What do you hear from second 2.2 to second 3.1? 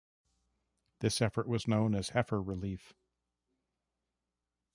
Relief.